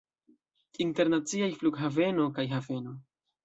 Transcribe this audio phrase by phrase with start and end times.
[0.85, 2.99] Internaciaj flughaveno kaj haveno.